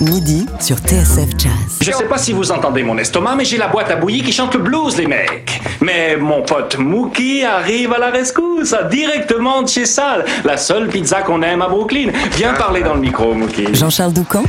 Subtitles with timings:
[0.00, 1.78] Midi sur TSF Jazz.
[1.80, 4.32] Je sais pas si vous entendez mon estomac, mais j'ai la boîte à bouillie qui
[4.32, 5.60] chante le blues, les mecs.
[5.80, 11.22] Mais mon pote Mookie arrive à la rescousse, directement de chez Sal, la seule pizza
[11.22, 12.10] qu'on aime à Brooklyn.
[12.36, 13.74] Viens parler dans le micro, Mookie.
[13.74, 14.44] Jean-Charles Doucan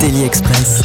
[0.00, 0.82] Daily Express.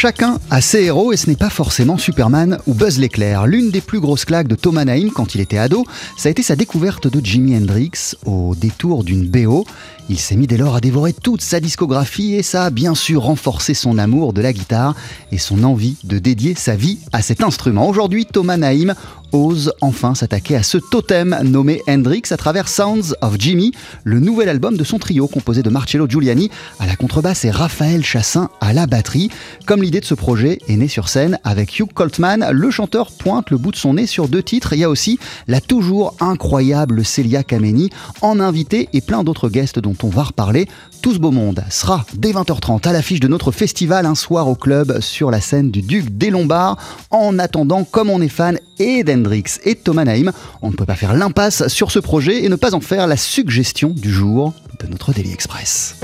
[0.00, 3.48] Chacun a ses héros et ce n'est pas forcément Superman ou Buzz l'éclair.
[3.48, 5.84] L'une des plus grosses claques de Thomas Naïm quand il était ado,
[6.16, 9.66] ça a été sa découverte de Jimi Hendrix au détour d'une BO.
[10.10, 13.24] Il s'est mis dès lors à dévorer toute sa discographie et ça a bien sûr
[13.24, 14.94] renforcé son amour de la guitare
[15.32, 17.86] et son envie de dédier sa vie à cet instrument.
[17.86, 18.94] Aujourd'hui, Thomas Naïm
[19.32, 23.72] ose enfin s'attaquer à ce totem nommé Hendrix à travers Sounds of Jimmy,
[24.04, 28.02] le nouvel album de son trio composé de Marcello Giuliani à la contrebasse et Raphaël
[28.02, 29.30] Chassin à la batterie.
[29.66, 33.50] Comme l'idée de ce projet est née sur scène avec Hugh Coltman, le chanteur pointe
[33.50, 34.72] le bout de son nez sur deux titres.
[34.72, 37.90] Il y a aussi la toujours incroyable Celia Kameni
[38.22, 40.68] en invité et plein d'autres guests dont on va reparler.
[41.02, 44.54] Tout ce beau monde sera dès 20h30 à l'affiche de notre festival un soir au
[44.54, 46.76] club sur la scène du Duc des Lombards.
[47.10, 50.32] En attendant, comme on est fan et d'Hendrix et de Thomas Naïm,
[50.62, 53.16] on ne peut pas faire l'impasse sur ce projet et ne pas en faire la
[53.16, 55.96] suggestion du jour de notre Daily Express.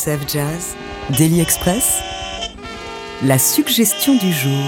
[0.00, 0.76] TSF Jazz,
[1.18, 1.98] Daily Express,
[3.22, 4.64] la suggestion du jour.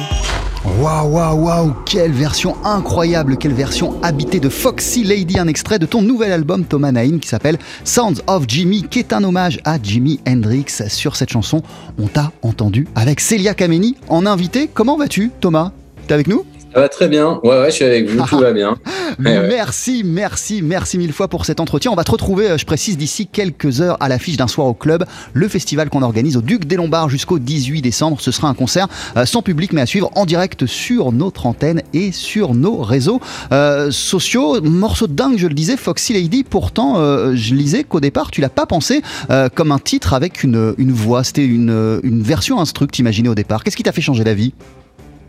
[0.79, 5.87] Waouh, waouh, waouh, quelle version incroyable, quelle version habitée de Foxy Lady, un extrait de
[5.87, 9.79] ton nouvel album Thomas Naïm qui s'appelle Sounds of Jimmy, qui est un hommage à
[9.83, 10.67] Jimi Hendrix.
[10.89, 11.63] Sur cette chanson,
[11.99, 14.69] on t'a entendu avec Celia Kameni en invité.
[14.73, 15.73] Comment vas-tu, Thomas?
[16.09, 16.45] T'es avec nous?
[16.75, 17.41] Ça va très bien.
[17.43, 18.77] Ouais, ouais, je suis avec vous, tout va bien.
[19.19, 19.47] Ouais.
[19.47, 21.91] Merci, merci, merci mille fois pour cet entretien.
[21.91, 24.73] On va te retrouver, euh, je précise, d'ici quelques heures à l'affiche d'un soir au
[24.73, 25.05] club,
[25.35, 28.19] le festival qu'on organise au Duc des Lombards jusqu'au 18 décembre.
[28.23, 28.89] Ce sera un concert
[29.19, 33.21] euh, sans public, mais à suivre en direct sur notre antenne et sur nos réseaux
[33.53, 34.63] euh, sociaux.
[34.63, 36.43] Morceau de dingue, je le disais, Foxy Lady.
[36.43, 40.43] Pourtant, euh, je lisais qu'au départ, tu l'as pas pensé euh, comme un titre avec
[40.43, 41.23] une, une voix.
[41.23, 43.63] C'était une, une version instruct imaginée au départ.
[43.63, 44.55] Qu'est-ce qui t'a fait changer d'avis?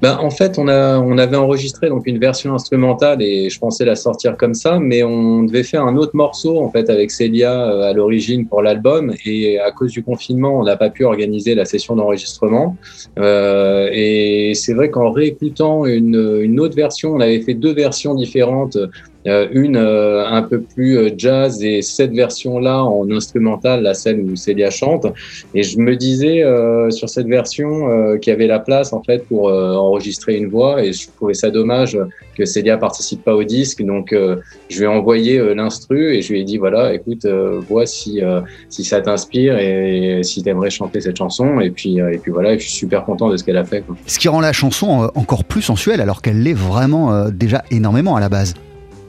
[0.04, 3.86] Ben, en fait, on, a, on avait enregistré donc une version instrumentale et je pensais
[3.86, 7.54] la sortir comme ça, mais on devait faire un autre morceau en fait avec Célia
[7.54, 11.56] euh, à l'origine pour l'album et à cause du confinement, on n'a pas pu organiser
[11.56, 12.76] la session d'enregistrement.
[13.18, 18.14] Euh, et c'est vrai qu'en réécoutant une, une autre version, on avait fait deux versions
[18.14, 18.78] différentes.
[19.26, 24.30] Euh, une euh, un peu plus euh, jazz et cette version-là en instrumental, la scène
[24.30, 25.08] où Célia chante.
[25.54, 26.44] Et je me disais
[26.90, 30.94] sur cette version qu'il y avait la place en fait pour enregistrer une voix et
[30.94, 31.98] je trouvais ça dommage
[32.38, 33.84] que Célia participe pas au disque.
[33.84, 38.22] Donc je lui ai envoyé l'instru et je lui ai dit voilà, écoute, vois si
[38.70, 41.60] si ça t'inspire et, si t'aimerais chanter cette chanson.
[41.60, 43.84] Et puis et puis voilà, et je suis super content de ce qu'elle a fait.
[44.08, 48.20] Ce qui rend la chanson encore plus sensuelle alors qu'elle l'est vraiment déjà énormément à
[48.20, 48.56] la base.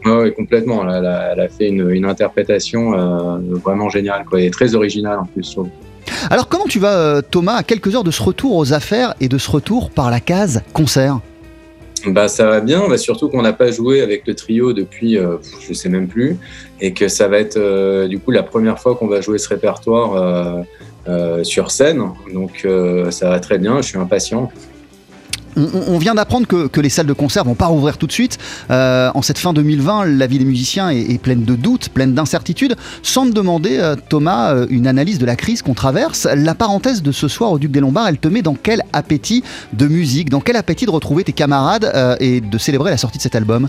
[0.05, 0.83] Ouais, ouais, complètement.
[0.83, 5.25] Elle a, elle fait une, une interprétation euh, vraiment géniale, quoi, et très originale en
[5.25, 5.56] plus.
[6.31, 9.29] Alors comment tu vas euh, Thomas à quelques heures de ce retour aux affaires et
[9.29, 11.21] de ce retour par la case concert?
[12.06, 15.37] Bah ça va bien, bah, surtout qu'on n'a pas joué avec le trio depuis, euh,
[15.67, 16.37] je sais même plus,
[16.83, 19.49] et que ça va être euh, du coup la première fois qu'on va jouer ce
[19.49, 20.65] répertoire
[21.43, 22.03] sur scène.
[22.33, 22.67] Donc
[23.11, 24.51] ça va très bien, je suis impatient.
[25.56, 28.39] On, vient d'apprendre que, les salles de concert vont pas rouvrir tout de suite.
[28.71, 32.77] Euh, en cette fin 2020, la vie des musiciens est, pleine de doutes, pleine d'incertitudes.
[33.03, 37.03] Sans te demander, euh, Thomas, euh, une analyse de la crise qu'on traverse, la parenthèse
[37.03, 39.43] de ce soir au Duc des Lombards, elle te met dans quel appétit
[39.73, 41.91] de musique, dans quel appétit de retrouver tes camarades
[42.21, 43.69] et de célébrer la sortie de cet album?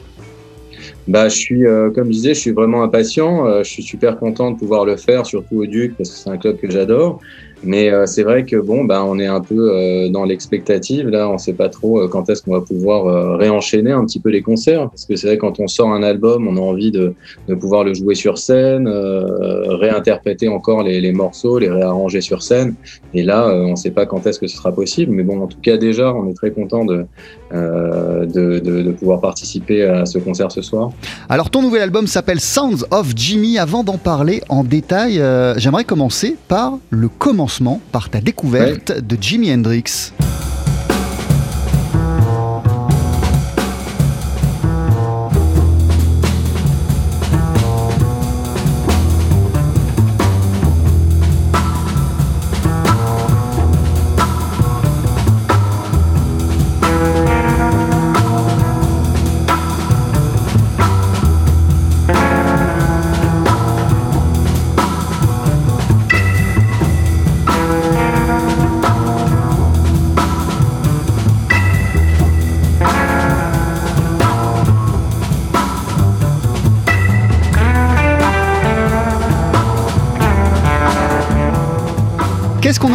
[1.08, 3.64] Bah, je suis, comme je disais, je suis vraiment impatient.
[3.64, 6.38] Je suis super content de pouvoir le faire, surtout au Duc, parce que c'est un
[6.38, 7.20] club que j'adore.
[7.64, 11.10] Mais euh, c'est vrai que bon, bah, on est un peu euh, dans l'expectative.
[11.10, 14.30] Là, on sait pas trop euh, quand est-ce qu'on va pouvoir réenchaîner un petit peu
[14.30, 17.14] les concerts, parce que c'est vrai quand on sort un album, on a envie de,
[17.48, 22.76] de pouvoir le jouer sur scène, réinterpréter encore les, les morceaux, les réarranger sur scène.
[23.14, 25.12] Et là, on sait pas quand est-ce que ce sera possible.
[25.12, 27.06] Mais bon, en tout cas, déjà, on est très content de,
[27.52, 30.92] de, de, pouvoir participer à ce concert ce soir.
[31.30, 33.58] Alors ton nouvel album s'appelle Sounds of Jimmy.
[33.58, 35.22] Avant d'en parler en détail,
[35.58, 37.08] j'aimerais commencer par le
[37.46, 40.12] commencement, par ta découverte de Jimi Hendrix.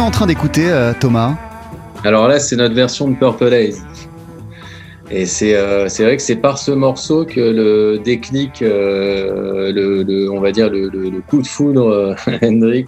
[0.01, 1.35] En train d'écouter, euh, Thomas
[2.03, 3.83] Alors là, c'est notre version de Purple Haze.
[5.11, 10.39] Et c'est euh, vrai que c'est par ce morceau que le déclic, euh, le, on
[10.39, 12.85] va dire le coup de foudre euh, Hendrix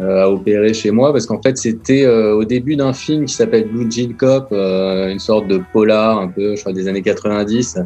[0.00, 3.34] euh, a opéré chez moi parce qu'en fait c'était euh, au début d'un film qui
[3.34, 7.02] s'appelle Blue Jean Cop, euh, une sorte de polar un peu, je crois des années
[7.02, 7.78] 90,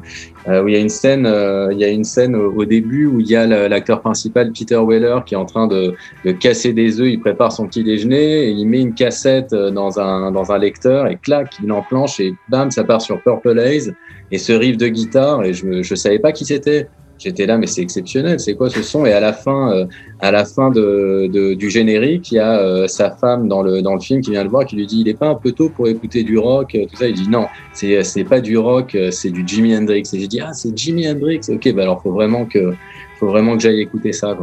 [0.48, 2.64] euh, où il y a une scène, euh, il y a une scène au, au
[2.64, 5.94] début où il y a la- l'acteur principal Peter Weller qui est en train de,
[6.24, 9.98] de casser des œufs, il prépare son petit déjeuner, il met une cassette euh, dans
[9.98, 13.94] un, dans un lecteur et clac, il enclenche et bam, ça part sur Purple Haze
[14.30, 16.88] et ce riff de guitare et je, je savais pas qui c'était.
[17.22, 19.06] J'étais là, mais c'est exceptionnel, c'est quoi ce son?
[19.06, 19.84] Et à la fin, euh,
[20.20, 24.00] à la fin du générique, il y a euh, sa femme dans le, dans le
[24.00, 25.86] film qui vient le voir, qui lui dit, il est pas un peu tôt pour
[25.86, 27.06] écouter du rock, euh, tout ça.
[27.06, 30.02] Il dit non, c'est c'est pas du rock, c'est du Jimi Hendrix.
[30.12, 31.40] Et j'ai dit ah c'est Jimi Hendrix.
[31.48, 32.74] Ok, bah alors faut vraiment que
[33.20, 34.36] faut vraiment que j'aille écouter ça.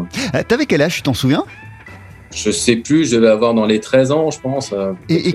[0.48, 1.44] T'avais quel âge, tu t'en souviens?
[2.34, 4.72] Je sais plus, je devais avoir dans les 13 ans, je pense.
[4.72, 5.34] euh, Et-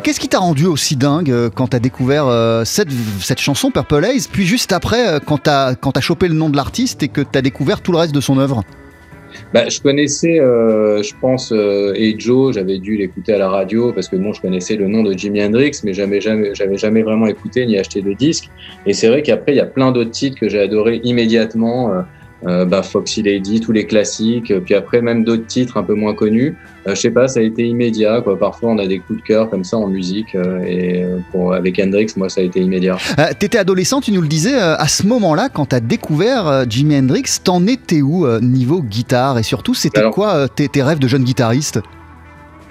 [0.00, 2.88] qu'est-ce qui t'a rendu aussi dingue euh, quand t'as découvert euh, cette,
[3.20, 6.56] cette chanson Purple Haze, puis juste après, quand t'as quand t'as chopé le nom de
[6.56, 8.62] l'artiste et que t'as découvert tout le reste de son œuvre?
[9.52, 13.92] Bah, je connaissais, euh, je pense, euh, et Joe, j'avais dû l'écouter à la radio
[13.92, 17.02] parce que bon, je connaissais le nom de Jimi Hendrix, mais jamais, jamais, j'avais jamais
[17.02, 18.48] vraiment écouté ni acheté de disques.
[18.86, 21.92] Et c'est vrai qu'après, il y a plein d'autres titres que j'ai adoré immédiatement.
[22.46, 26.14] Euh, bah, Foxy Lady, tous les classiques, puis après même d'autres titres un peu moins
[26.14, 26.56] connus.
[26.86, 28.20] Euh, je sais pas, ça a été immédiat.
[28.20, 28.38] Quoi.
[28.38, 31.52] Parfois, on a des coups de cœur comme ça en musique, euh, et euh, pour,
[31.52, 32.96] avec Hendrix, moi, ça a été immédiat.
[33.38, 37.66] T'étais adolescent, tu nous le disais, à ce moment-là, quand t'as découvert Jimi Hendrix, t'en
[37.66, 39.38] étais où niveau guitare?
[39.38, 41.80] Et surtout, c'était quoi tes, tes rêves de jeune guitariste?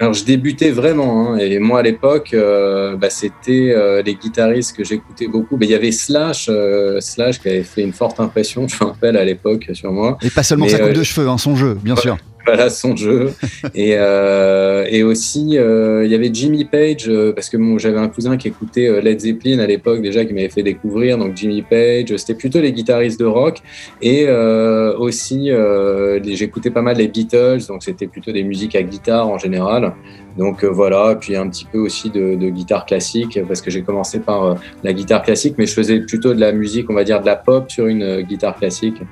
[0.00, 4.76] Alors je débutais vraiment, hein, et moi à l'époque, euh, bah, c'était euh, les guitaristes
[4.76, 5.56] que j'écoutais beaucoup.
[5.56, 8.90] Mais il y avait Slash, euh, Slash qui avait fait une forte impression, je me
[8.90, 10.16] rappelle à l'époque sur moi.
[10.22, 12.16] Et pas seulement Mais, sa coupe euh, de cheveux, hein, son jeu, bien sûr.
[12.48, 13.32] Voilà son jeu.
[13.74, 18.08] et, euh, et aussi, euh, il y avait Jimmy Page, euh, parce que j'avais un
[18.08, 21.18] cousin qui écoutait Led Zeppelin à l'époque déjà, qui m'avait fait découvrir.
[21.18, 23.58] Donc Jimmy Page, c'était plutôt les guitaristes de rock.
[24.00, 24.28] Et
[24.98, 25.50] aussi,
[26.24, 29.92] j'écoutais pas mal les Beatles, donc c'était plutôt des musiques à guitare en général.
[30.36, 34.20] Donc euh, voilà, puis un petit peu aussi de, guitare classique, parce que j'ai commencé
[34.20, 34.54] par euh,
[34.84, 37.36] la guitare classique, mais je faisais plutôt de la musique, on va dire de la
[37.36, 39.02] pop sur une euh, guitare classique.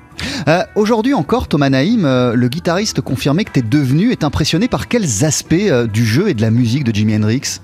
[0.75, 5.71] Aujourd'hui encore, Thomas Naïm, le guitariste confirmé que t'es devenu, est impressionné par quels aspects
[5.91, 7.59] du jeu et de la musique de Jimi Hendrix?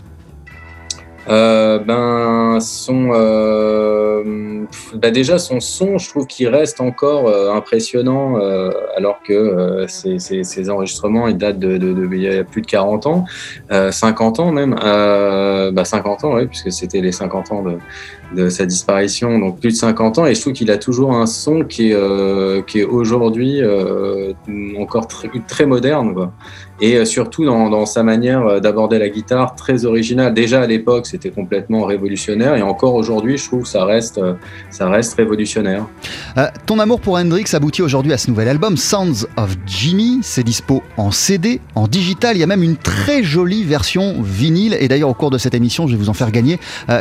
[1.29, 4.65] Euh, ben son euh,
[4.95, 9.87] bah déjà son son je trouve qu'il reste encore euh, impressionnant euh, alors que euh,
[9.87, 13.05] ces, ces- ces enregistrements ils datent de, de, de- il y a plus de 40
[13.07, 13.23] ans
[13.71, 17.63] euh, 50 ans même euh, bah 50 ans oui puisque c'était les 50 ans
[18.35, 21.25] de, sa disparition donc plus de 50 ans et je trouve qu'il a toujours un
[21.27, 24.33] son qui est euh, qui est aujourd'hui euh,
[24.77, 26.33] encore très, très moderne quoi
[26.81, 30.33] et euh, surtout dans, sa manière euh, d'aborder la guitare très originale.
[30.33, 34.33] Déjà à l'époque, c'était complètement révolutionnaire et encore aujourd'hui, je trouve que ça reste, euh,
[34.69, 35.85] ça reste révolutionnaire.
[36.65, 40.19] Ton amour pour Hendrix aboutit aujourd'hui à ce nouvel album, Sounds of Jimmy.
[40.23, 42.35] C'est dispo en CD, en digital.
[42.35, 44.75] Il y a même une très jolie version vinyle.
[44.79, 46.59] Et d'ailleurs, au cours de cette émission, je vais vous en faire gagner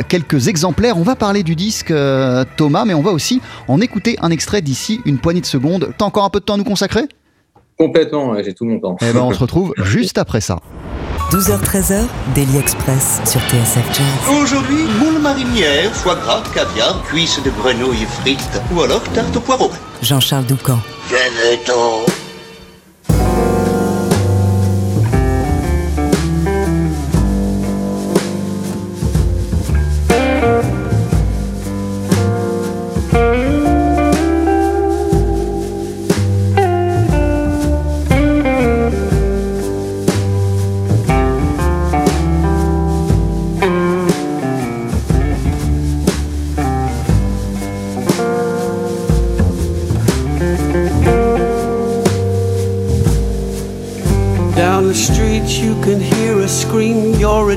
[0.09, 0.99] quelques exemplaires.
[0.99, 1.93] On va parler du disque,
[2.57, 5.93] Thomas, mais on va aussi en écouter un extrait d'ici une poignée de secondes.
[5.97, 7.09] T'as encore un peu de temps à nous consacrer?
[7.79, 8.97] Complètement, ouais, j'ai tout mon temps.
[9.00, 10.59] Eh ben, on se retrouve juste après ça.
[11.31, 14.37] 12h-13h, Daily Express sur TSF Jazz.
[14.43, 19.71] Aujourd'hui, moule marinière, foie gras, caviar, cuisses de grenouille frites ou alors tarte au poireau.
[20.02, 20.79] Jean-Charles Doucan.
[21.09, 22.22] Venez-t'en.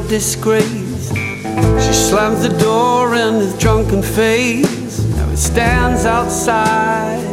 [0.08, 1.10] Disgrace.
[1.14, 5.04] She slams the door in his drunken face.
[5.16, 7.24] Now it stands outside,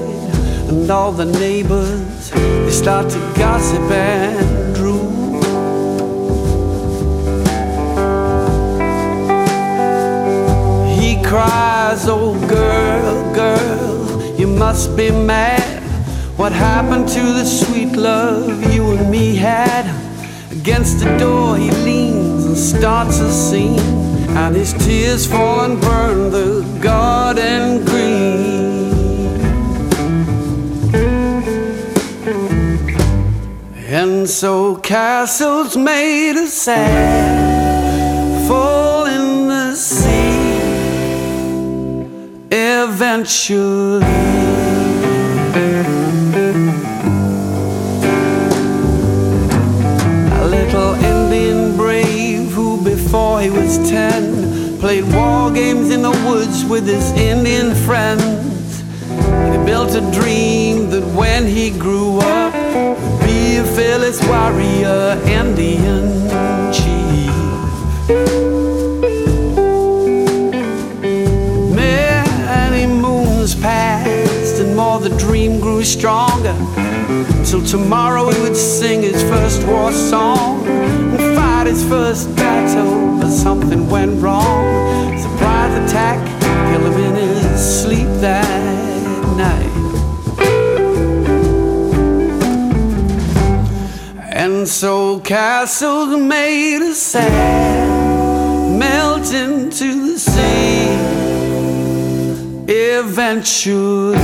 [0.69, 5.11] and all the neighbors they start to gossip and drool.
[10.99, 15.83] He cries, Oh, girl, girl, you must be mad.
[16.39, 19.85] What happened to the sweet love you and me had?
[20.51, 22.22] Against the door, he leans
[22.57, 23.79] starts a scene,
[24.37, 28.93] and his tears fall and burn the garden green.
[33.87, 40.23] And so castles made of sand fall in the sea
[42.51, 44.03] eventually.
[56.73, 58.81] With his Indian friends.
[59.53, 66.07] He built a dream that when he grew up, would be a fearless warrior Indian
[66.73, 67.31] chief.
[71.77, 76.57] Many moons passed, and more the dream grew stronger.
[77.45, 83.31] Till tomorrow he would sing his first war song and fight his first battle, but
[83.31, 85.19] something went wrong.
[85.19, 86.42] Surprise attack
[86.97, 89.73] him his sleep that night.
[94.35, 100.89] And so castles made of sand melt into the sea
[102.69, 104.19] eventually.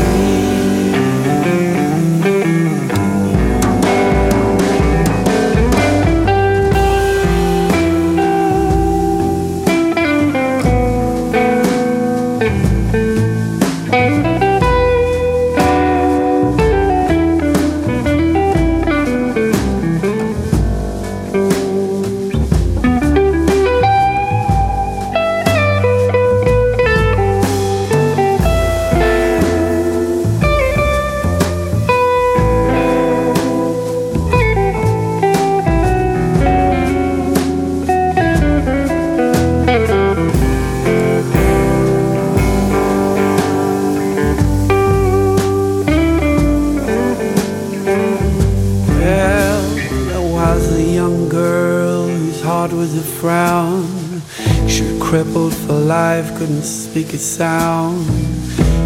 [57.07, 58.05] A sound.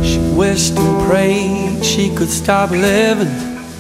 [0.05, 3.35] She wished and prayed she could stop living,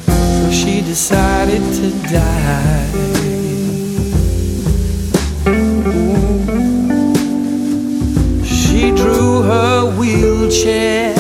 [0.06, 2.88] so she decided to die.
[8.42, 11.14] She drew her wheelchair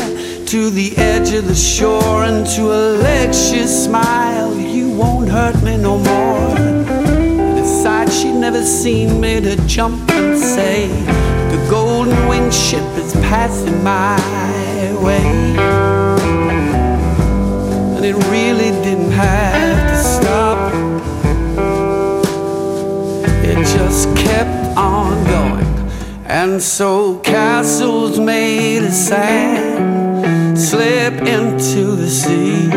[0.46, 2.96] to the edge of the shore and to a
[3.34, 4.56] she smiled.
[4.58, 6.54] You won't hurt me no more.
[7.56, 10.88] Decide she'd never seen made her jump and say,
[11.72, 14.18] golden winged ship is passing my
[15.00, 15.24] way.
[17.96, 20.58] And it really didn't have to stop,
[23.42, 25.66] it just kept on going.
[26.26, 32.68] And so castles made of sand slip into the sea.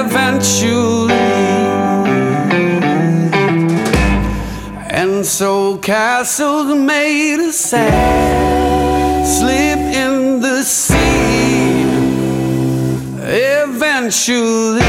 [0.00, 0.73] Eventually,
[5.84, 11.82] castles made of sand slip in the sea.
[13.20, 14.80] Eventually.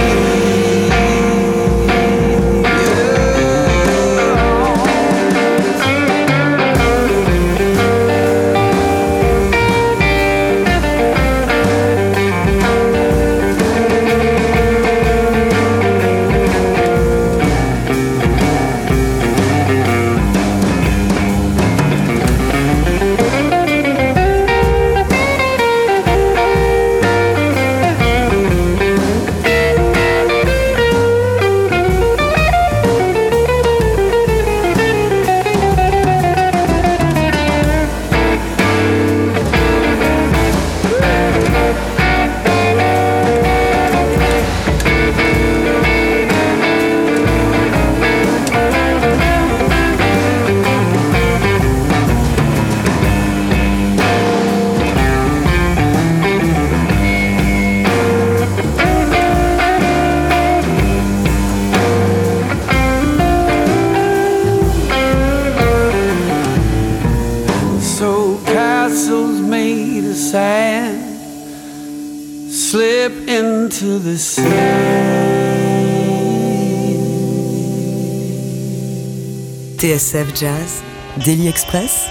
[80.36, 80.84] Jazz,
[81.24, 82.08] Daily Express,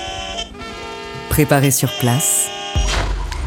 [1.29, 2.49] préparé sur place.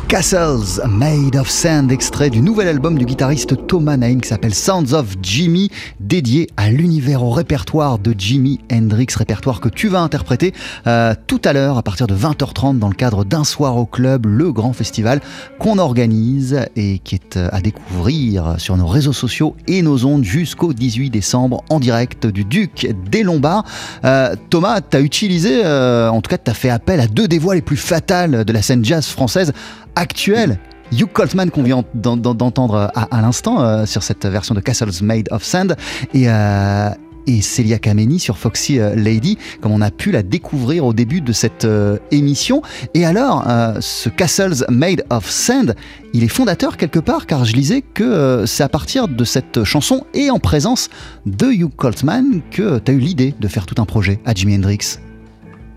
[0.08, 4.94] Castles Made of Sand, extrait du nouvel album du guitariste Thomas Naim qui s'appelle Sounds
[4.94, 5.70] of Jimmy,
[6.08, 10.54] dédié à l'univers, au répertoire de Jimi Hendrix, répertoire que tu vas interpréter
[10.88, 14.26] euh, tout à l'heure à partir de 20h30 dans le cadre d'un soir au club,
[14.26, 15.20] le grand festival
[15.60, 20.24] qu'on organise et qui est euh, à découvrir sur nos réseaux sociaux et nos ondes
[20.24, 23.66] jusqu'au 18 décembre en direct du Duc des Lombards.
[24.06, 27.28] Euh, Thomas, tu as utilisé, euh, en tout cas tu as fait appel à deux
[27.28, 29.52] des voix les plus fatales de la scène jazz française
[29.96, 30.58] actuelle.
[30.92, 34.60] Hugh Coltman qu'on vient d'en- d'en- d'entendre à, à l'instant euh, sur cette version de
[34.62, 35.76] Castles Made of Sand.
[36.14, 36.90] Et, euh,
[37.30, 41.20] et Celia Kameni sur Foxy euh, Lady comme on a pu la découvrir au début
[41.20, 42.62] de cette euh, émission.
[42.94, 45.76] Et alors euh, ce Castles Made of Sand
[46.14, 49.66] il est fondateur quelque part car je lisais que euh, c'est à partir de cette
[49.66, 50.90] chanson et en présence
[51.26, 54.56] de Hugh Coltman que tu as eu l'idée de faire tout un projet à Jimi
[54.56, 54.98] Hendrix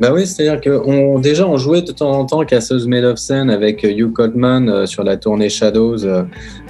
[0.01, 3.51] Bah oui, c'est-à-dire que déjà on jouait de temps en temps Castles Made of Sand
[3.51, 6.23] avec Hugh Coltman euh, sur la tournée Shadows euh,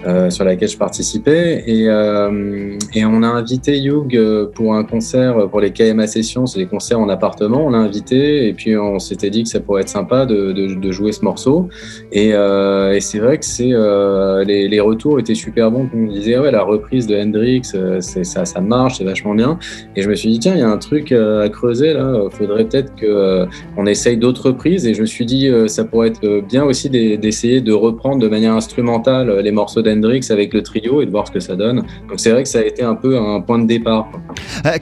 [0.07, 1.62] euh, sur laquelle je participais.
[1.66, 6.59] Et, euh, on a invité Hugh euh, pour un concert pour les KMA Sessions, c'est
[6.59, 9.83] des concerts en appartement, on l'a invité et puis on s'était dit que ça pourrait
[9.83, 11.69] être sympa de, de, jouer ce morceau.
[12.12, 16.38] Et, euh, c'est vrai que euh, les, retours étaient super bons, on me disait.
[16.38, 19.59] Ouais la reprise de Hendrix euh, ça, ça marche, c'est vachement bien.
[19.97, 22.29] Et je me suis dit tiens il y a un truc euh, à creuser là,
[22.31, 25.85] faudrait peut-être que euh, on essaye d'autres reprises et je me suis dit euh, ça
[25.85, 30.22] pourrait être euh, bien aussi d'e- d'essayer de reprendre de manière instrumentale les morceaux d'Hendrix
[30.30, 31.78] avec le trio et de voir ce que ça donne.
[32.09, 34.09] Donc c'est vrai que ça a été un peu un point de départ.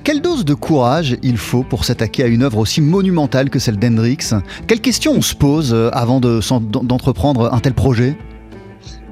[0.05, 3.79] quelle dose de courage il faut pour s'attaquer à une œuvre aussi monumentale que celle
[3.79, 4.19] d'Hendrix?
[4.67, 8.17] Quelles questions on se pose avant d'entreprendre un tel projet?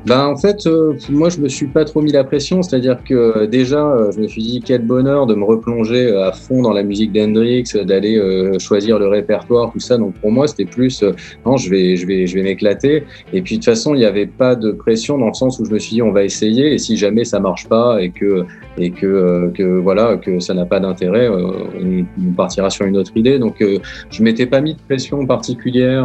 [0.07, 2.63] Ben, en fait, euh, moi, je me suis pas trop mis la pression.
[2.63, 6.29] C'est-à-dire que euh, déjà, euh, je me suis dit quel bonheur de me replonger euh,
[6.29, 9.99] à fond dans la musique d'Hendrix, d'aller euh, choisir le répertoire, tout ça.
[9.99, 11.11] Donc pour moi, c'était plus euh,
[11.45, 13.03] non, je vais, je vais, je vais m'éclater.
[13.33, 15.65] Et puis de toute façon, il n'y avait pas de pression dans le sens où
[15.65, 16.73] je me suis dit on va essayer.
[16.73, 18.45] Et si jamais ça marche pas et que
[18.79, 23.11] et que, que voilà que ça n'a pas d'intérêt, on, on partira sur une autre
[23.17, 23.39] idée.
[23.39, 23.65] Donc
[24.11, 26.05] je m'étais pas mis de pression particulière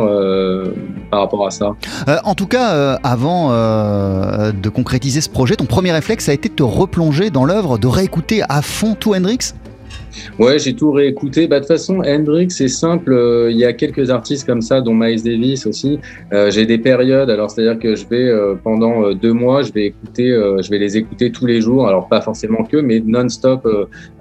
[1.12, 1.76] par rapport à ça.
[2.24, 3.52] En tout cas, avant
[3.92, 7.88] de concrétiser ce projet, ton premier réflexe a été de te replonger dans l'œuvre, de
[7.88, 9.54] réécouter à fond tout Hendrix
[10.40, 11.48] Ouais, j'ai tout réécouté.
[11.48, 13.14] Bah, de toute façon, Hendrix, c'est simple.
[13.14, 16.00] euh, Il y a quelques artistes comme ça, dont Miles Davis aussi.
[16.34, 17.30] Euh, j'ai des périodes.
[17.30, 20.98] Alors, c'est-à-dire que je vais, euh, pendant deux mois, je vais écouter, je vais les
[20.98, 21.88] écouter tous les jours.
[21.88, 23.68] Alors, pas forcément que, mais non-stop.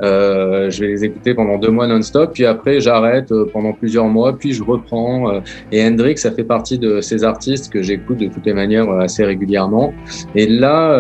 [0.01, 2.33] je vais les écouter pendant deux mois non-stop.
[2.35, 4.37] Puis après, j'arrête pendant plusieurs mois.
[4.37, 5.41] Puis je reprends.
[5.73, 9.25] et Hendrix, ça fait partie de ces artistes que j'écoute de toutes les manières assez
[9.25, 9.93] régulièrement.
[10.35, 10.95] Et là,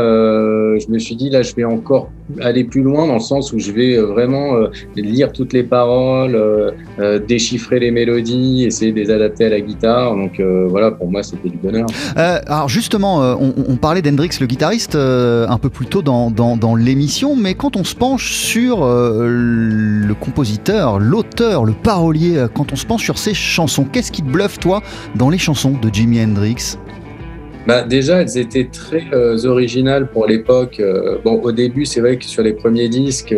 [0.78, 3.58] je me suis dit, là, je vais encore aller plus loin dans le sens où
[3.58, 4.54] je vais vraiment
[4.96, 9.60] lire toutes les paroles, euh, euh, déchiffrer les mélodies, essayer de les adapter à la
[9.60, 10.14] guitare.
[10.14, 11.86] Donc euh, voilà, pour moi, c'était du bonheur.
[12.16, 16.74] Alors justement, on, on parlait d'Hendrix le guitariste un peu plus tôt dans, dans, dans
[16.74, 22.86] l'émission, mais quand on se penche sur le compositeur, l'auteur, le parolier, quand on se
[22.86, 24.82] penche sur ses chansons, qu'est-ce qui te bluffe toi
[25.16, 26.76] dans les chansons de Jimi Hendrix?
[27.66, 30.80] Bah, déjà, elles étaient très euh, originales pour l'époque.
[30.80, 33.34] Euh, bon, au début, c'est vrai que sur les premiers disques,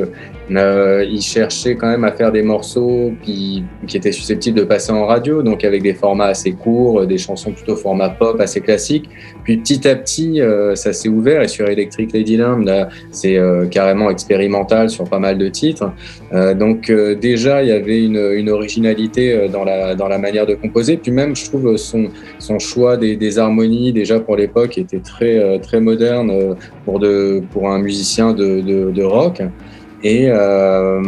[0.50, 4.92] euh, ils cherchaient quand même à faire des morceaux qui, qui étaient susceptibles de passer
[4.92, 8.60] en radio, donc avec des formats assez courts, euh, des chansons plutôt format pop assez
[8.60, 9.08] classiques.
[9.44, 13.66] Puis petit à petit, euh, ça s'est ouvert et sur Electric Ladyland, là, c'est euh,
[13.66, 15.92] carrément expérimental sur pas mal de titres.
[16.58, 20.96] Donc déjà, il y avait une, une originalité dans la, dans la manière de composer.
[20.96, 25.58] Puis même, je trouve son, son choix des, des harmonies, déjà pour l'époque, était très,
[25.60, 29.42] très moderne pour, de, pour un musicien de, de, de rock.
[30.04, 31.00] Et euh,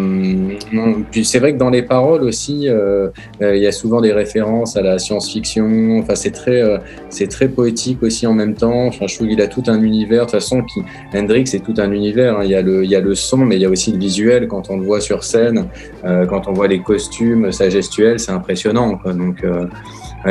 [1.24, 3.09] c'est vrai que dans les paroles aussi, euh,
[3.42, 5.98] euh, il y a souvent des références à la science-fiction.
[5.98, 6.62] Enfin, c'est très,
[7.09, 8.87] c'est très poétique aussi en même temps.
[8.87, 10.26] Enfin, je trouve qu'il a tout un univers.
[10.26, 12.38] De toute façon, qui, Hendrix, c'est tout un univers.
[12.38, 12.44] hein.
[12.44, 13.98] Il y a le, il y a le son, mais il y a aussi le
[13.98, 15.66] visuel quand on le voit sur scène,
[16.02, 18.96] quand on voit les costumes, sa gestuelle, c'est impressionnant.
[18.98, 19.12] Quoi.
[19.12, 19.44] Donc,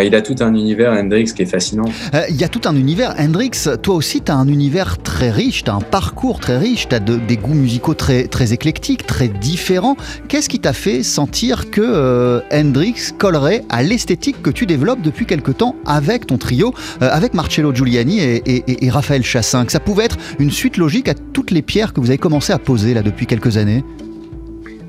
[0.01, 1.85] il a tout un univers Hendrix qui est fascinant.
[2.15, 3.13] Euh, Il y a tout un univers.
[3.19, 3.51] Hendrix,
[3.81, 6.95] toi aussi, tu as un univers très riche, tu as un parcours très riche, tu
[6.95, 9.95] as des goûts musicaux très, très éclectiques, très différents.
[10.27, 15.25] Qu'est-ce qui t'a fait sentir que euh, Hendrix collerait à l'esthétique que tu développes depuis
[15.25, 19.79] quelque temps avec ton trio, euh, avec Marcello Giuliani et- et Raphaël Chassin Que ça
[19.79, 22.93] pouvait être une suite logique à toutes les pierres que vous avez commencé à poser
[22.93, 23.83] là depuis quelques années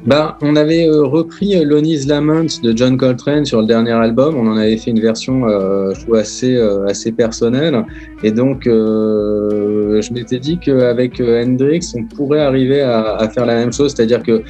[0.07, 4.37] Ben, on avait euh, repris euh, Lonnie's Lament de John Coltrane sur le dernier album.
[4.37, 7.87] On en avait fait une version, euh, assez, euh, assez personnelle.
[8.23, 13.47] Et donc, euh, je m'étais dit qu'avec euh, Hendrix, on pourrait arriver à, à faire
[13.47, 14.43] la même chose, c'est-à-dire que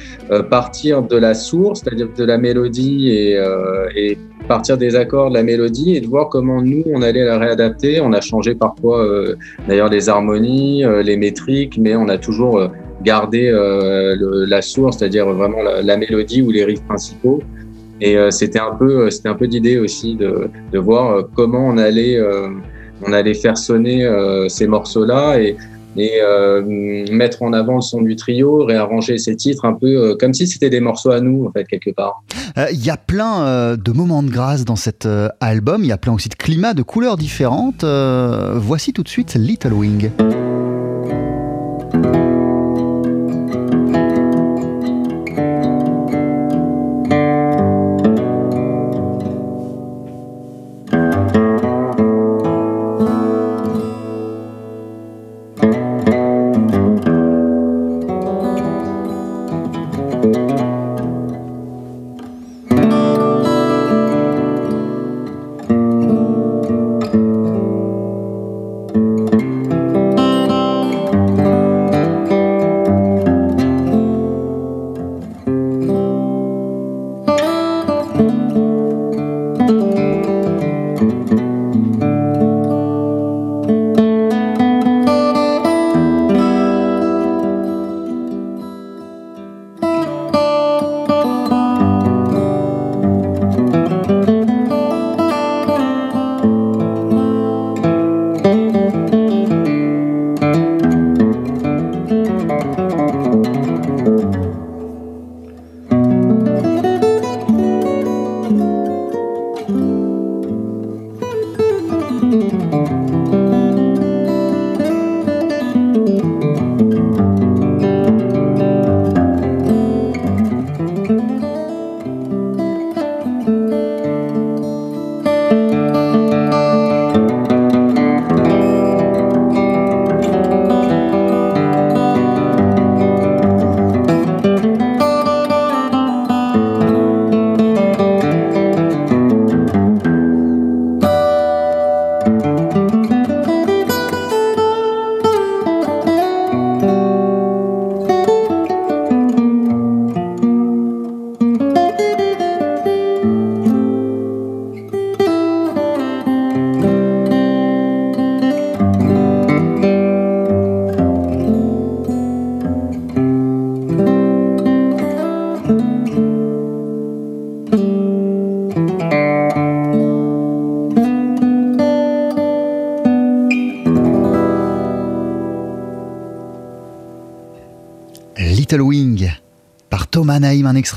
[0.49, 3.41] partir de la source, c'est-à-dire de la mélodie et,
[3.95, 4.17] et
[4.49, 8.01] partir des accords de la mélodie et de voir comment nous, on allait la réadapter.
[8.01, 9.35] On a changé parfois, euh,
[9.67, 12.57] d'ailleurs, les harmonies, euh, les métriques, mais on a toujours...
[12.57, 12.67] euh,
[13.05, 17.41] garder euh, la source, c'est-à-dire vraiment la, mélodie ou les riffs principaux.
[18.01, 21.77] Et euh, c'était un peu, c'était un peu l'idée aussi de, voir euh, comment on
[21.77, 22.49] allait, euh,
[23.05, 25.55] on allait faire sonner euh, ces morceaux-là et,
[25.97, 26.61] et euh,
[27.11, 30.47] mettre en avant le son du trio, réarranger ces titres un peu euh, comme si
[30.47, 32.23] c'était des morceaux à nous en fait quelque part.
[32.57, 35.87] Euh, Il y a plein euh, de moments de grâce dans cet euh, album, il
[35.87, 37.83] y a plein aussi de climats, de couleurs différentes.
[37.83, 40.09] Euh, voici tout de suite Little Wing.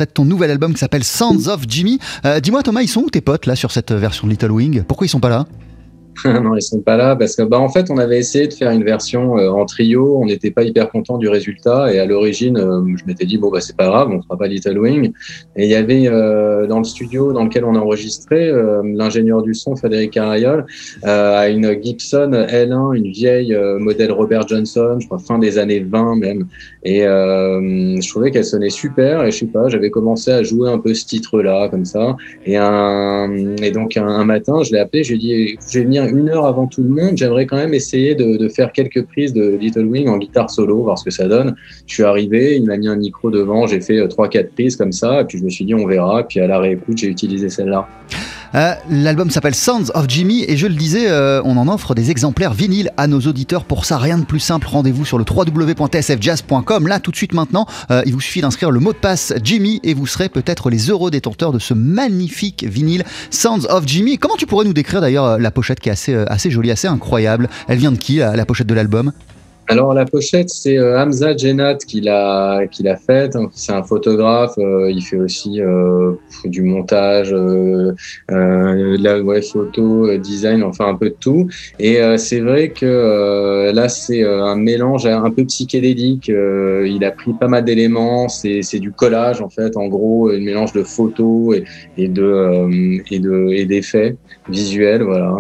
[0.07, 1.99] De ton nouvel album qui s'appelle Sounds of Jimmy.
[2.25, 4.83] Euh, dis-moi Thomas, ils sont où tes potes là sur cette version de Little Wing?
[4.85, 5.47] Pourquoi ils sont pas là?
[6.43, 8.71] non, ils sont pas là parce que bah en fait on avait essayé de faire
[8.71, 11.93] une version euh, en trio, on n'était pas hyper content du résultat.
[11.93, 14.47] Et à l'origine euh, je m'étais dit bon bah c'est pas grave, on fera pas
[14.49, 15.13] Little Wing.
[15.57, 18.51] Et il y avait euh, dans le studio dans lequel on a enregistré
[18.83, 20.67] l'ingénieur du son Frédéric Carayol
[21.03, 26.17] a une Gibson L1, une vieille modèle Robert Johnson, je crois fin des années 20
[26.17, 26.47] même.
[26.85, 29.25] Et je trouvais qu'elle sonnait super.
[29.25, 32.17] Et je sais pas, j'avais commencé à jouer un peu ce titre là comme ça.
[32.47, 36.08] Et un et donc un, un matin je l'ai appelé, j'ai dit je vais venir
[36.09, 39.57] une heure avant tout le monde, j'aimerais quand même essayer de, faire quelques prises de
[39.57, 41.55] Little Wing en guitare solo, voir ce que ça donne.
[41.87, 44.77] Je suis arrivé, il m'a mis un micro devant, j'ai fait euh, trois, quatre prises
[44.77, 47.09] comme ça, et puis je me suis dit on verra, puis à la réécoute, j'ai
[47.09, 47.88] utilisé celle-là.
[48.55, 52.11] Euh, l'album s'appelle Sounds of Jimmy et je le disais, euh, on en offre des
[52.11, 53.65] exemplaires vinyles à nos auditeurs.
[53.65, 54.67] Pour ça, rien de plus simple.
[54.67, 56.89] Rendez-vous sur le www.tsfjazz.com.
[56.89, 57.67] Là, tout de suite maintenant,
[58.07, 61.11] il vous suffit d'inscrire le mot de passe Jimmy et vous serez peut-être les heureux
[61.11, 64.19] détenteurs de ce magnifique vinyle Sounds of Jimmy.
[64.19, 67.49] Comment tu pourrais nous décrire d'ailleurs la pochette qui est assez jolie, assez incroyable?
[67.69, 69.13] Elle vient de qui la pochette de l'album?
[69.71, 73.37] Alors la pochette, c'est euh, Hamza Jenat qui l'a qui l'a faite.
[73.53, 74.55] C'est un photographe.
[74.57, 76.13] Euh, il fait aussi euh,
[76.45, 77.95] du montage, de
[78.29, 81.49] la ouais, photo, design, enfin un peu de tout.
[81.79, 86.29] Et c'est vrai que là c'est un mélange un peu psychédélique.
[86.29, 88.29] il a pris pas mal d'éléments.
[88.29, 89.77] C'est c'est du collage en fait.
[89.77, 91.65] En gros, un mélange de photos et,
[91.99, 94.17] et de et de et d'effets
[94.49, 95.03] visuels.
[95.03, 95.35] Voilà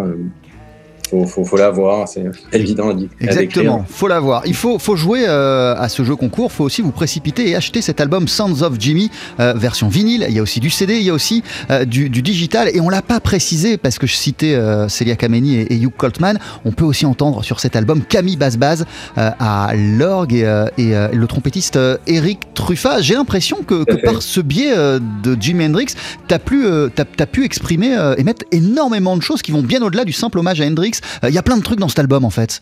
[1.08, 2.96] faut, faut, faut l'avoir, c'est évident.
[3.20, 4.42] Exactement, faut l'avoir.
[4.46, 7.82] Il faut, faut jouer euh, à ce jeu concours, faut aussi vous précipiter et acheter
[7.82, 10.26] cet album Sounds of Jimmy, euh, version vinyle.
[10.28, 12.68] Il y a aussi du CD, il y a aussi euh, du, du, digital.
[12.74, 16.38] Et on l'a pas précisé parce que je citais Celia Kameni et, Hugh Coltman.
[16.64, 18.84] On peut aussi entendre sur cet album Camille Basse
[19.16, 23.00] à l'orgue et, et le trompettiste Eric Truffat.
[23.00, 25.94] J'ai l'impression que, que par ce biais de Jimi Hendrix,
[26.26, 30.12] tu as, as, pu exprimer et mettre énormément de choses qui vont bien au-delà du
[30.12, 32.60] simple hommage à Hendrix il y a plein de trucs dans cet album en fait.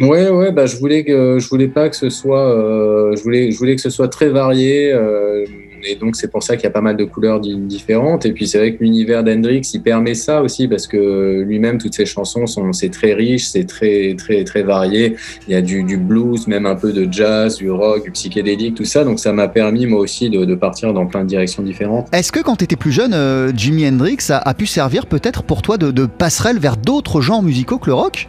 [0.00, 3.50] Ouais, ouais, bah je voulais que je voulais pas que ce soit, euh, je voulais,
[3.50, 4.92] je voulais que ce soit très varié.
[4.92, 5.44] Euh,
[5.84, 8.26] et donc c'est pour ça qu'il y a pas mal de couleurs différentes.
[8.26, 11.94] Et puis c'est vrai que l'univers d'Hendrix, il permet ça aussi parce que lui-même, toutes
[11.94, 15.16] ses chansons sont, c'est très riche, c'est très, très, très varié.
[15.46, 18.84] Il y a du, blues, même un peu de jazz, du rock, du psychédélique, tout
[18.84, 19.04] ça.
[19.04, 22.08] Donc ça m'a permis moi aussi de, partir dans plein de directions différentes.
[22.12, 25.62] Est-ce que quand tu étais plus jeune, euh, Jimi Hendrix a, pu servir peut-être pour
[25.62, 28.28] toi de passerelle vers d'autres genres musicaux que le rock?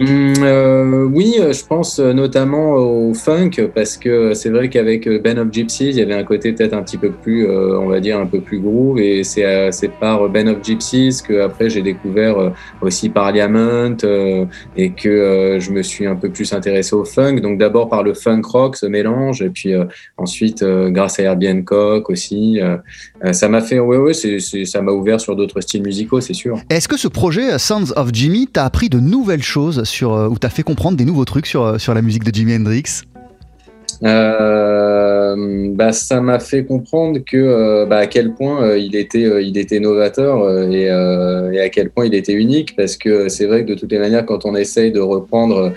[0.00, 5.08] Hum, euh, oui, euh, je pense euh, notamment au funk parce que c'est vrai qu'avec
[5.24, 7.98] Ben of Gypsies, il y avait un côté peut-être un petit peu plus, on va
[7.98, 12.52] dire un peu plus groove et c'est par Ben of Gypsies que après j'ai découvert
[12.80, 13.96] aussi Parliament
[14.76, 17.40] et que je me suis un peu plus intéressé au funk.
[17.40, 19.72] Donc d'abord par le funk rock, ce mélange et puis
[20.16, 22.60] ensuite grâce à Herbie Hancock aussi,
[23.32, 26.60] ça m'a fait, ouais ouais, ça m'a ouvert sur d'autres styles musicaux, c'est sûr.
[26.70, 30.38] Est-ce que ce projet Sounds of Jimmy t'a appris de nouvelles choses sur, euh, où
[30.38, 33.02] t'as fait comprendre des nouveaux trucs sur, euh, sur la musique de Jimi Hendrix
[35.36, 39.44] euh, bah, ça m'a fait comprendre que euh, bah, à quel point euh, il était
[39.44, 43.70] il était novateur et, à quel point il était unique parce que c'est vrai que
[43.70, 45.72] de toutes les manières quand on essaye de reprendre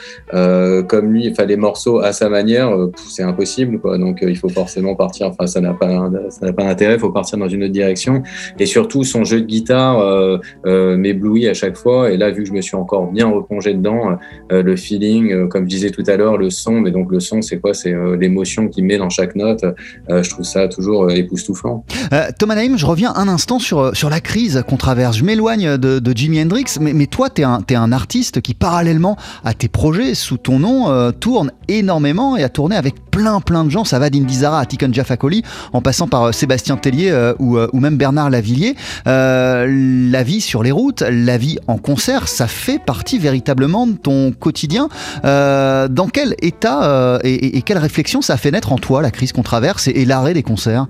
[0.88, 2.76] comme lui enfin les morceaux à sa manière
[3.10, 3.98] c'est impossible quoi.
[3.98, 7.38] Donc il faut forcément partir enfin ça n'a pas ça n'a pas d'intérêt faut partir
[7.38, 8.24] dans une autre direction.
[8.60, 12.12] Et surtout son jeu de guitare m'éblouit à chaque fois.
[12.12, 14.18] Et là vu que je me suis encore bien replongé dedans
[14.50, 17.60] le feeling comme je disais tout à l'heure le son mais donc le son c'est
[17.60, 17.74] quoi?
[17.74, 19.41] C'est l'émotion qu'il met dans chaque note.
[19.42, 21.84] Euh, je trouve ça toujours euh, époustouflant.
[22.14, 25.18] Euh, Thomas Naïm, je reviens un instant sur, la crise qu'on traverse.
[25.18, 29.68] Je m'éloigne de, Jimi Hendrix, mais, toi, tu es, un artiste qui, parallèlement à tes
[29.68, 33.84] projets, sous ton nom, tourne énormément et a tourné avec plein plein de gens.
[33.84, 38.76] Ça va d'Indizara à Tiken Jafakoli, en passant par Sébastien Tellier ou, même Bernard Lavillier.
[39.06, 44.32] la vie sur les routes, la vie en concert, ça fait partie véritablement de ton
[44.32, 44.90] quotidien.
[45.24, 49.12] dans quel état et, et, et quelle réflexion ça a fait naître en toi, la
[49.12, 50.88] crise qu'on traverse et, l'arrêt des concerts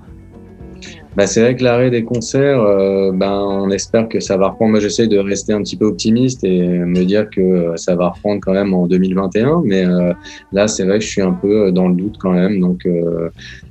[1.14, 4.70] bah, c'est vrai que l'arrêt des concerts, euh, ben, on espère que ça va reprendre.
[4.70, 8.08] Moi, j'essaie de rester un petit peu optimiste et me dire que euh, ça va
[8.08, 9.60] reprendre quand même en 2021.
[9.62, 10.14] Mais euh,
[10.52, 12.60] là, c'est vrai que je suis un peu dans le doute quand même.
[12.60, 12.88] Donc,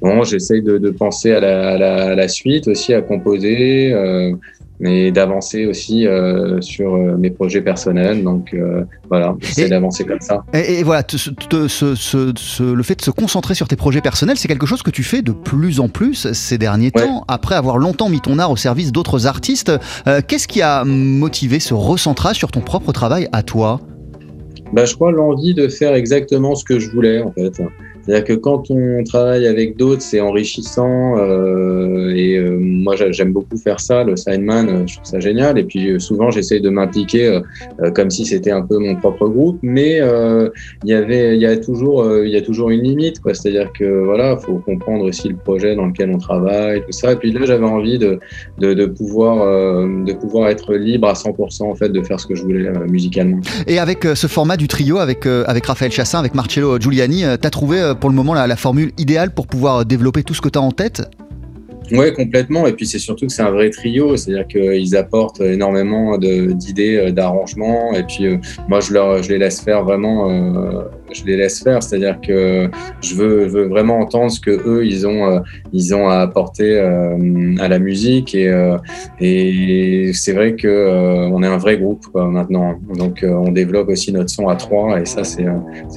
[0.02, 3.92] bon, j'essaie de, penser à la, à la, suite aussi, à composer
[4.82, 8.24] mais d'avancer aussi euh, sur euh, mes projets personnels.
[8.24, 10.44] Donc euh, voilà, c'est d'avancer comme ça.
[10.54, 14.90] Et, voilà, le fait de se concentrer sur tes projets personnels, c'est quelque chose que
[14.90, 18.52] tu fais de plus en plus ces derniers temps, après avoir longtemps mis ton art
[18.52, 19.72] au service d'autres artistes.
[20.28, 23.80] Qu'est-ce qui a motivé ce recentrage sur ton propre travail à toi?
[24.74, 27.62] Bah, je crois l'envie de faire exactement ce que je voulais en fait
[28.12, 33.56] C'est-à-dire que quand on travaille avec d'autres, c'est enrichissant euh, et euh, moi j'aime beaucoup
[33.56, 35.58] faire ça, le sideman, euh, je trouve ça génial.
[35.58, 37.40] Et puis souvent j'essaye de m'impliquer
[37.96, 40.02] comme si c'était un peu mon propre groupe, mais
[40.84, 43.22] il y il y a toujours, y a toujours une limite.
[43.34, 47.14] C'est-à-dire que voilà, faut comprendre aussi le projet dans lequel on travaille, tout ça.
[47.14, 48.20] Et puis là j'avais envie de,
[48.60, 49.38] de, pouvoir,
[49.88, 53.40] de pouvoir être libre à 100% en fait de faire ce que je voulais musicalement.
[53.68, 57.50] Et avec ce format du trio, avec avec Raphaël Chassin, avec Marcello Giuliani, tu as
[57.50, 60.58] trouvé pour le moment la, la formule idéale pour pouvoir développer tout ce que tu
[60.58, 61.04] as en tête
[61.92, 62.68] oui, complètement.
[62.68, 67.12] Et puis c'est surtout que c'est un vrai trio, c'est-à-dire qu'ils apportent énormément d'idées, euh,
[67.12, 67.94] d'arrangements.
[67.94, 71.62] Et puis euh, moi, je, leur, je les laisse faire vraiment, euh, je les laisse
[71.62, 71.84] faire.
[71.84, 72.70] C'est-à-dire que
[73.02, 75.42] je veux, veux, vraiment entendre ce que eux ils ont,
[75.74, 78.36] ils ont à apporter à la musique.
[78.36, 78.52] Et,
[79.20, 82.76] et c'est vrai que on est un vrai groupe maintenant.
[82.96, 85.46] Donc on développe aussi notre son à trois, et ça c'est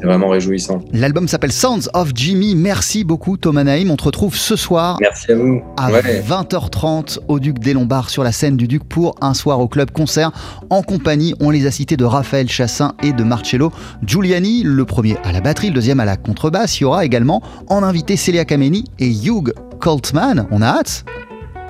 [0.03, 0.81] vraiment réjouissant.
[0.93, 2.55] L'album s'appelle Sounds of Jimmy.
[2.55, 3.91] Merci beaucoup Thomas Naïm.
[3.91, 4.99] On te retrouve ce soir.
[5.01, 9.15] Merci à vous à 20h30 au Duc des Lombards sur la scène du Duc pour
[9.21, 10.33] un soir au club concert
[10.71, 13.73] en compagnie, on les a cités, de Raphaël Chassin et de Marcello
[14.05, 16.81] Giuliani, le premier à la batterie, le deuxième à la contrebasse.
[16.81, 20.47] Il y aura également en invité Celia Kameni et Hugh Coltman.
[20.51, 21.05] On a hâte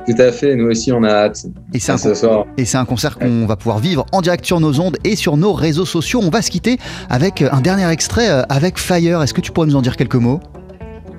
[0.07, 1.46] tout à fait, nous aussi on a hâte.
[1.72, 2.44] Et c'est un, ce soir.
[2.59, 5.38] Et c'est un concert qu'on va pouvoir vivre en direct sur nos ondes et sur
[5.38, 6.20] nos réseaux sociaux.
[6.22, 9.22] On va se quitter avec un dernier extrait euh, avec Fire.
[9.22, 10.40] Est-ce que tu pourrais nous en dire quelques mots?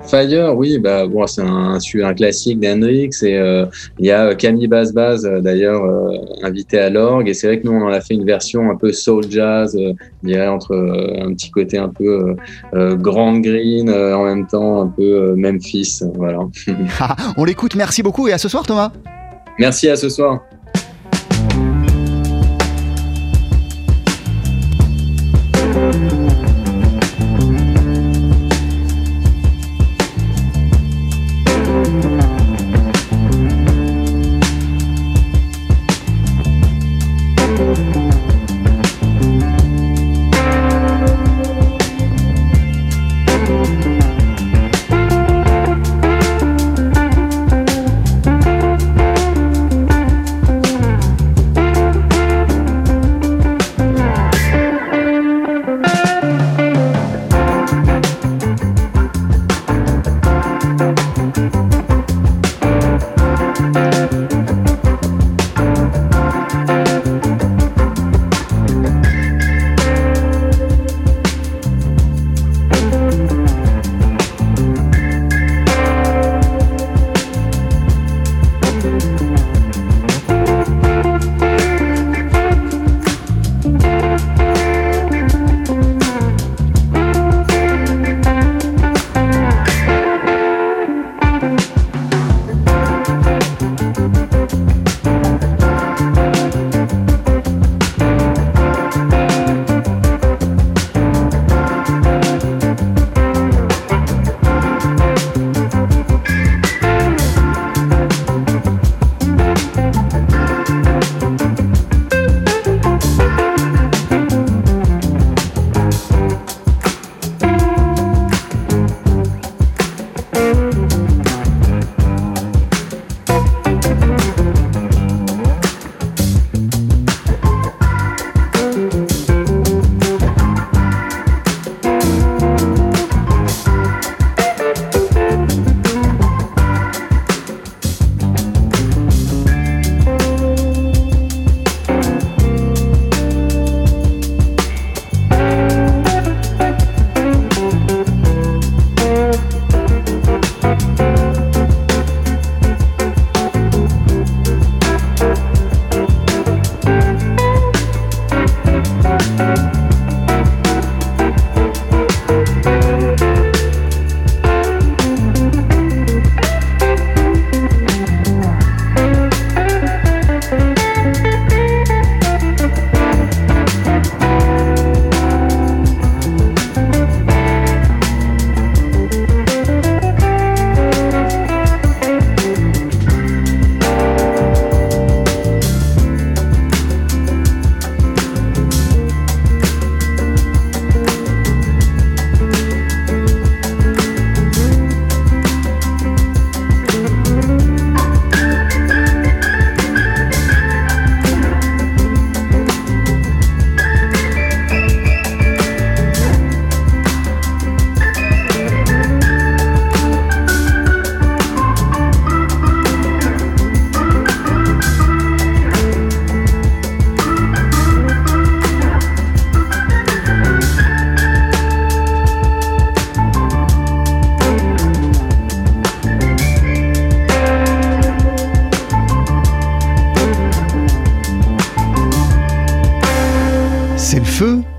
[0.06, 3.66] Fire, oui, bah bon, c'est un, un classique d'Hendrix et euh,
[3.98, 7.60] il y a Camille Bass Bass euh, d'ailleurs euh, invité à l'orgue et c'est vrai
[7.60, 10.52] que nous on en a fait une version un peu soul jazz, il y a
[10.52, 12.36] entre un petit côté un peu
[12.72, 16.38] grand green en même temps un peu Memphis, voilà.
[17.36, 18.92] On l'écoute, merci beaucoup et à ce soir Thomas?
[19.58, 20.42] Merci à ce soir.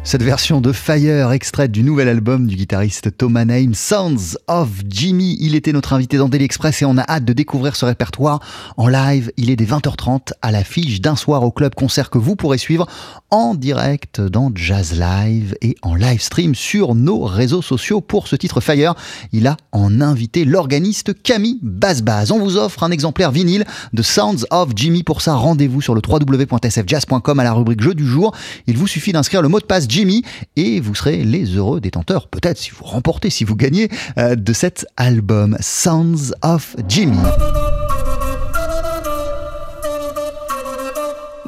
[0.08, 5.36] Cette version de Fire, extraite du nouvel album du guitariste Thomas Name, Sounds of Jimmy.
[5.42, 8.40] Il était notre invité dans Daily Express et on a hâte de découvrir ce répertoire
[8.78, 9.34] en live.
[9.36, 12.88] Il est des 20h30 à l'affiche d'un soir au club concert que vous pourrez suivre
[13.32, 18.00] en direct dans Jazz Live et en live stream sur nos réseaux sociaux.
[18.00, 18.96] Pour ce titre Fire,
[19.34, 22.32] il a en invité l'organiste Camille Basbaz.
[22.32, 25.04] On vous offre un exemplaire vinyle de Sounds of Jimmy.
[25.04, 28.34] Pour ça, rendez-vous sur le www.sfjazz.com à la rubrique jeu du jour.
[28.68, 30.22] Il vous suffit d'inscrire le mot de passe Jimmy
[30.56, 33.90] et vous serez les heureux détenteurs, peut-être si vous remportez, si vous gagnez,
[34.20, 37.18] euh, de cet album Sounds of Jimmy.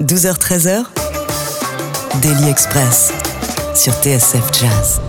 [0.02, 0.86] 12h-13h,
[2.24, 3.14] Daily Express
[3.76, 5.00] sur TSF Jazz.